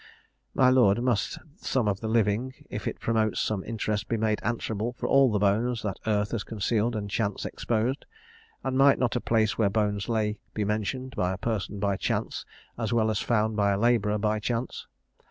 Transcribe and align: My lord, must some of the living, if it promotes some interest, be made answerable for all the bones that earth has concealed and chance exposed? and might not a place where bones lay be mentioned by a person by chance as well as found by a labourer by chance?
My 0.55 0.71
lord, 0.71 0.99
must 1.03 1.37
some 1.57 1.87
of 1.87 1.99
the 1.99 2.07
living, 2.07 2.55
if 2.71 2.87
it 2.87 2.99
promotes 2.99 3.39
some 3.39 3.63
interest, 3.63 4.07
be 4.07 4.17
made 4.17 4.39
answerable 4.41 4.93
for 4.93 5.07
all 5.07 5.31
the 5.31 5.37
bones 5.37 5.83
that 5.83 5.97
earth 6.07 6.31
has 6.31 6.43
concealed 6.43 6.95
and 6.95 7.07
chance 7.07 7.45
exposed? 7.45 8.07
and 8.63 8.75
might 8.75 8.97
not 8.97 9.15
a 9.15 9.21
place 9.21 9.59
where 9.59 9.69
bones 9.69 10.09
lay 10.09 10.39
be 10.55 10.65
mentioned 10.65 11.15
by 11.15 11.31
a 11.33 11.37
person 11.37 11.77
by 11.79 11.97
chance 11.97 12.45
as 12.79 12.91
well 12.91 13.11
as 13.11 13.19
found 13.19 13.55
by 13.55 13.69
a 13.73 13.77
labourer 13.79 14.17
by 14.17 14.39
chance? 14.39 14.87